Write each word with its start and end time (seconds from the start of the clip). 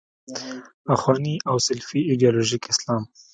اخواني 0.95 1.35
او 1.49 1.55
سلفي 1.67 1.99
ایدیالوژیک 2.09 2.63
اسلام. 2.73 3.03